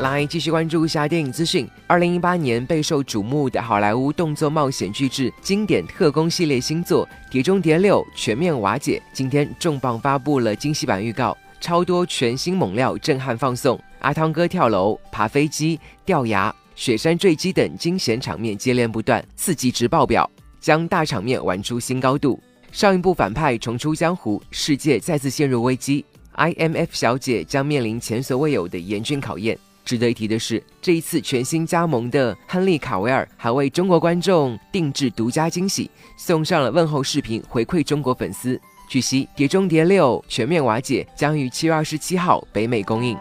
[0.00, 1.68] 来继续关注一下电影资讯。
[1.86, 20.28] 二零一八年备受瞩目的好莱坞动作冒险巨制经典特工系列新作《碟中谍六》全面瓦解，今天重磅发布了惊喜版预告，超多全新猛料震撼放送，阿汤哥跳楼、爬飞机、掉牙、雪山坠机等惊险场面接连不断，刺激值爆表，
[20.58, 22.40] 将大场面玩出新高度。
[22.72, 26.02] 上一部反派重出江湖，世界再次陷入危机。
[26.36, 29.58] IMF 小姐将面临前所未有的严峻考验。
[29.90, 38.56] 值得一提的是，这一次全新加盟的亨利·卡维尔还为中国观众定制独家惊喜，送上了问候视频回馈中国粉丝。
[38.88, 43.18] 据悉，《碟中谍六》全面瓦解将于七月二十七号北美公映。